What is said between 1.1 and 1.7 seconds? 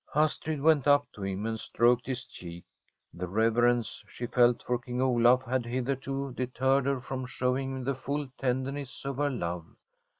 to him and